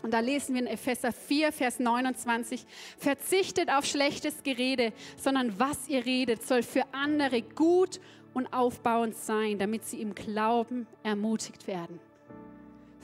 [0.02, 2.66] Und da lesen wir in Epheser 4, Vers 29,
[2.98, 8.00] verzichtet auf schlechtes Gerede, sondern was ihr redet, soll für andere gut
[8.34, 11.98] und aufbauend sein, damit sie im Glauben ermutigt werden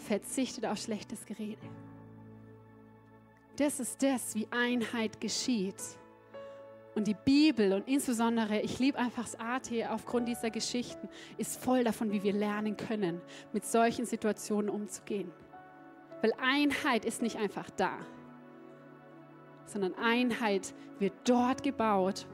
[0.03, 1.67] verzichtet auf schlechtes Gerede.
[3.57, 5.77] Das ist das, wie Einheit geschieht.
[6.95, 11.85] Und die Bibel und insbesondere, ich liebe einfach das AT aufgrund dieser Geschichten, ist voll
[11.85, 13.21] davon, wie wir lernen können,
[13.53, 15.31] mit solchen Situationen umzugehen.
[16.23, 17.99] Weil Einheit ist nicht einfach da,
[19.67, 22.27] sondern Einheit wird dort gebaut,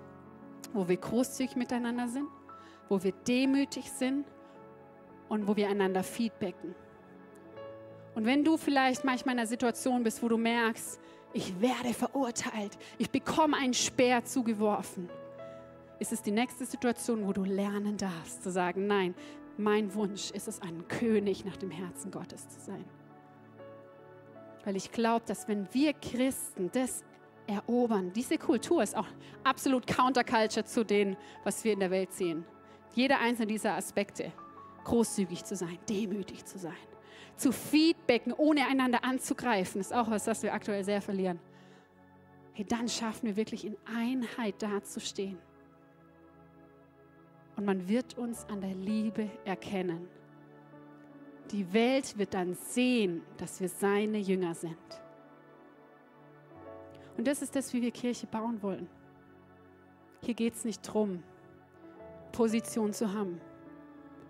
[0.75, 2.29] wo wir großzügig miteinander sind,
[2.89, 4.27] wo wir demütig sind
[5.29, 6.75] und wo wir einander feedbacken.
[8.15, 11.01] Und wenn du vielleicht manchmal in einer Situation bist, wo du merkst,
[11.33, 15.09] ich werde verurteilt, ich bekomme einen Speer zugeworfen,
[15.99, 19.15] ist es die nächste Situation, wo du lernen darfst, zu sagen, nein,
[19.57, 22.85] mein Wunsch ist es, ein König nach dem Herzen Gottes zu sein.
[24.69, 27.03] Weil ich glaube, dass wenn wir Christen das
[27.47, 29.07] erobern, diese Kultur ist auch
[29.43, 32.45] absolut Counterculture zu dem, was wir in der Welt sehen.
[32.93, 34.31] Jeder einzelne dieser Aspekte,
[34.85, 36.77] großzügig zu sein, demütig zu sein,
[37.35, 41.41] zu feedbacken, ohne einander anzugreifen, ist auch was, was wir aktuell sehr verlieren.
[42.53, 45.39] Hey, dann schaffen wir wirklich in Einheit dazustehen.
[47.57, 50.18] und man wird uns an der Liebe erkennen.
[51.51, 54.77] Die Welt wird dann sehen, dass wir seine Jünger sind.
[57.17, 58.89] Und das ist das, wie wir Kirche bauen wollen.
[60.23, 61.23] Hier geht es nicht darum,
[62.33, 63.41] Position zu haben,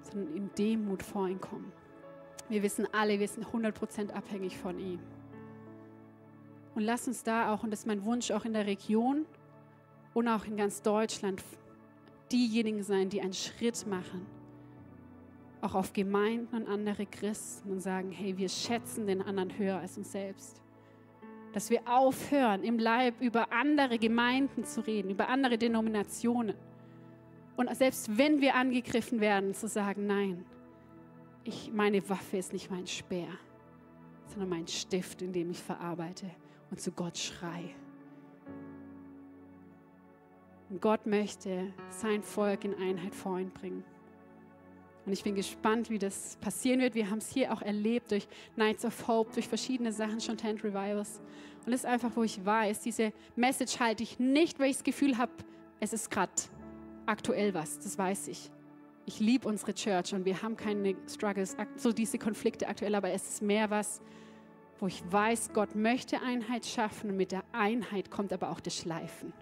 [0.03, 1.73] sondern in Demut vor ihn kommen.
[2.49, 5.01] Wir wissen alle, wir sind 100% abhängig von ihm.
[6.75, 9.27] Und lass uns da auch, und das ist mein Wunsch auch in der Region
[10.15, 11.43] und auch in ganz Deutschland,
[12.31, 14.27] diejenigen sein, die einen Schritt machen,
[15.61, 19.99] auch auf Gemeinden und andere Christen und sagen, hey, wir schätzen den anderen höher als
[19.99, 20.61] uns selbst.
[21.53, 26.55] Dass wir aufhören, im Leib über andere Gemeinden zu reden, über andere Denominationen.
[27.57, 30.45] Und selbst wenn wir angegriffen werden, zu sagen, nein,
[31.43, 33.29] ich, meine Waffe ist nicht mein Speer,
[34.27, 36.31] sondern mein Stift, in dem ich verarbeite
[36.71, 37.71] und zu Gott schreie.
[40.71, 43.83] Und Gott möchte sein Volk in Einheit vor ihn bringen.
[45.09, 46.95] Und ich bin gespannt, wie das passieren wird.
[46.95, 50.63] Wir haben es hier auch erlebt durch Nights of Hope, durch verschiedene Sachen, schon Tent
[50.63, 51.23] Revivals.
[51.65, 54.85] Und das ist einfach, wo ich weiß, diese Message halte ich nicht, weil ich das
[54.85, 55.33] Gefühl habe,
[55.81, 56.31] es ist gerade
[57.07, 57.79] aktuell was.
[57.79, 58.51] Das weiß ich.
[59.07, 63.27] Ich liebe unsere Church und wir haben keine Struggles, so diese Konflikte aktuell, aber es
[63.31, 64.03] ist mehr was,
[64.79, 68.77] wo ich weiß, Gott möchte Einheit schaffen und mit der Einheit kommt aber auch das
[68.77, 69.33] Schleifen.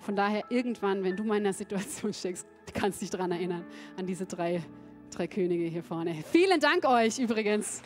[0.00, 3.64] Von daher irgendwann, wenn du mal in einer Situation steckst, kannst du dich daran erinnern,
[3.96, 4.62] an diese drei,
[5.10, 6.16] drei Könige hier vorne.
[6.30, 7.82] Vielen Dank euch übrigens.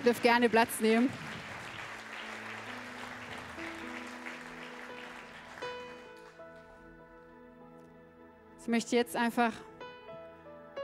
[0.00, 1.08] Ihr dürft gerne Platz nehmen.
[8.60, 9.52] Ich möchte jetzt einfach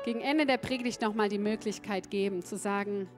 [0.05, 3.09] gegen Ende der Predigt nochmal die Möglichkeit geben, zu sagen,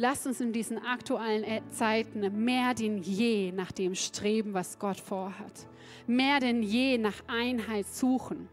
[0.00, 5.66] lasst uns in diesen aktuellen Zeiten mehr denn je nach dem streben, was Gott vorhat
[6.06, 8.48] mehr denn je nach Einheit suchen.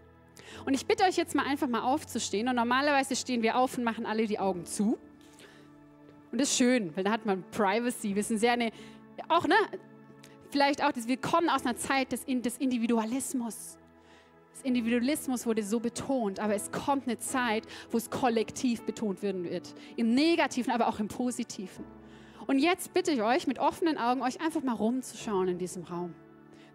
[0.66, 2.48] Und ich bitte euch jetzt mal einfach mal aufzustehen.
[2.48, 4.98] Und normalerweise stehen wir auf und machen alle die Augen zu.
[6.32, 8.16] Und das ist schön, weil da hat man Privacy.
[8.16, 8.72] Wir sind sehr eine,
[9.30, 9.56] auch, ne,
[10.52, 13.78] vielleicht auch, wir kommen aus einer Zeit des, des Individualismus.
[14.68, 19.74] Individualismus wurde so betont, aber es kommt eine Zeit, wo es kollektiv betont werden wird.
[19.96, 21.86] Im Negativen, aber auch im Positiven.
[22.46, 26.14] Und jetzt bitte ich euch, mit offenen Augen euch einfach mal rumzuschauen in diesem Raum.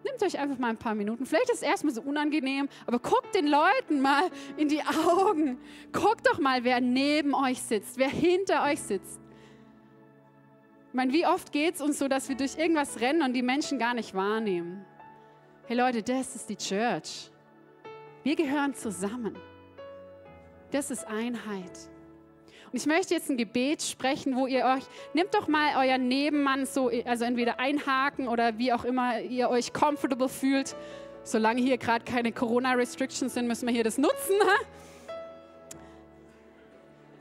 [0.03, 1.25] Nehmt euch einfach mal ein paar Minuten.
[1.25, 4.23] Vielleicht ist es erstmal so unangenehm, aber guckt den Leuten mal
[4.57, 5.57] in die Augen.
[5.93, 9.21] Guckt doch mal, wer neben euch sitzt, wer hinter euch sitzt.
[10.89, 13.41] Ich meine, wie oft geht es uns so, dass wir durch irgendwas rennen und die
[13.41, 14.85] Menschen gar nicht wahrnehmen?
[15.65, 17.32] Hey Leute, das ist die Church.
[18.23, 19.37] Wir gehören zusammen.
[20.71, 21.89] Das ist Einheit.
[22.71, 26.65] Und ich möchte jetzt ein Gebet sprechen, wo ihr euch, nehmt doch mal euren Nebenmann
[26.65, 30.75] so, also entweder einhaken oder wie auch immer ihr euch comfortable fühlt.
[31.23, 34.35] Solange hier gerade keine Corona-Restrictions sind, müssen wir hier das nutzen.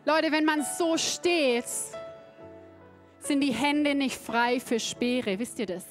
[0.04, 1.66] Leute, wenn man so steht,
[3.18, 5.38] sind die Hände nicht frei für Speere.
[5.38, 5.84] Wisst ihr das?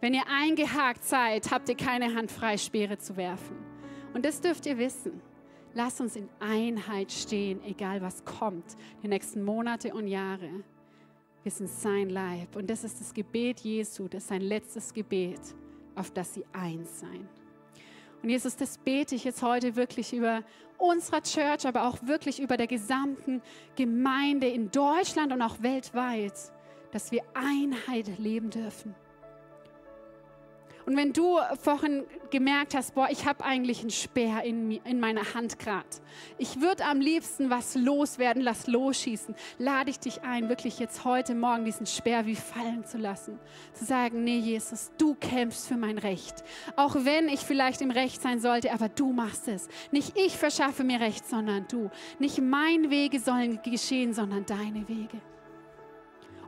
[0.00, 3.67] Wenn ihr eingehakt seid, habt ihr keine Hand frei, Speere zu werfen.
[4.14, 5.20] Und das dürft ihr wissen.
[5.74, 10.50] Lass uns in Einheit stehen, egal was kommt, die nächsten Monate und Jahre.
[11.42, 12.56] Wir sind sein Leib.
[12.56, 15.40] Und das ist das Gebet Jesu, das ist sein letztes Gebet,
[15.94, 17.28] auf das sie eins sein.
[18.22, 20.42] Und Jesus, das bete ich jetzt heute wirklich über
[20.78, 23.40] unserer Church, aber auch wirklich über der gesamten
[23.76, 26.34] Gemeinde in Deutschland und auch weltweit,
[26.90, 28.94] dass wir Einheit leben dürfen.
[30.88, 35.34] Und wenn du vorhin gemerkt hast, boah, ich habe eigentlich einen Speer in, in meiner
[35.34, 35.84] Hand gerade.
[36.38, 39.34] Ich würde am liebsten was loswerden, lass losschießen.
[39.58, 43.38] Lade ich dich ein, wirklich jetzt heute Morgen diesen Speer wie fallen zu lassen.
[43.74, 46.42] Zu sagen, nee, Jesus, du kämpfst für mein Recht.
[46.74, 49.68] Auch wenn ich vielleicht im Recht sein sollte, aber du machst es.
[49.90, 51.90] Nicht ich verschaffe mir Recht, sondern du.
[52.18, 55.20] Nicht mein Wege sollen geschehen, sondern deine Wege.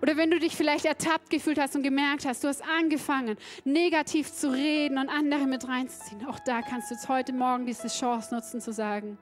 [0.02, 4.32] Oder wenn du dich vielleicht ertappt gefühlt hast und gemerkt hast, du hast angefangen, negativ
[4.32, 6.26] zu reden und andere mit reinzuziehen.
[6.26, 9.18] Auch da kannst du jetzt heute Morgen diese Chance nutzen zu sagen,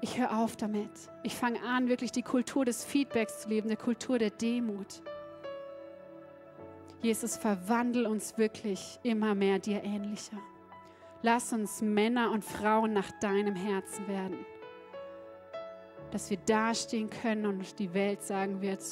[0.00, 0.90] ich höre auf damit.
[1.22, 5.02] Ich fange an, wirklich die Kultur des Feedbacks zu leben, der Kultur der Demut.
[7.02, 10.38] Jesus, verwandel uns wirklich immer mehr dir ähnlicher.
[11.22, 14.46] Lass uns Männer und Frauen nach deinem Herzen werden
[16.10, 18.82] dass wir dastehen können und die Welt sagen wird,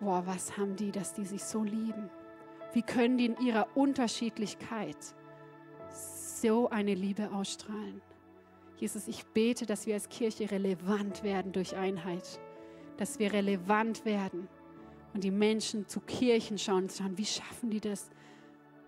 [0.00, 2.10] boah, was haben die, dass die sich so lieben?
[2.72, 4.96] Wie können die in ihrer Unterschiedlichkeit
[5.90, 8.02] so eine Liebe ausstrahlen?
[8.76, 12.38] Jesus, ich bete, dass wir als Kirche relevant werden durch Einheit,
[12.98, 14.48] dass wir relevant werden
[15.14, 18.10] und die Menschen zu Kirchen schauen und schauen, wie schaffen die das,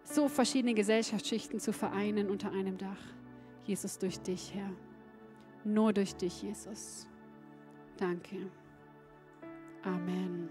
[0.03, 3.01] so verschiedene Gesellschaftsschichten zu vereinen unter einem Dach.
[3.65, 4.71] Jesus, durch dich, Herr.
[5.65, 7.07] Nur durch dich, Jesus.
[7.97, 8.51] Danke.
[9.83, 10.49] Amen.